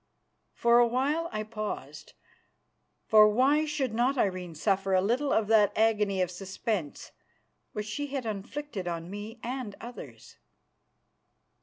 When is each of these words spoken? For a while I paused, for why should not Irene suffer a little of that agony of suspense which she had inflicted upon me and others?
For 0.55 0.79
a 0.79 0.87
while 0.87 1.29
I 1.31 1.43
paused, 1.43 2.13
for 3.05 3.29
why 3.29 3.65
should 3.65 3.93
not 3.93 4.17
Irene 4.17 4.55
suffer 4.55 4.95
a 4.95 4.99
little 5.01 5.31
of 5.31 5.45
that 5.49 5.71
agony 5.75 6.23
of 6.23 6.31
suspense 6.31 7.11
which 7.73 7.85
she 7.85 8.07
had 8.07 8.25
inflicted 8.25 8.87
upon 8.87 9.11
me 9.11 9.39
and 9.43 9.75
others? 9.79 10.37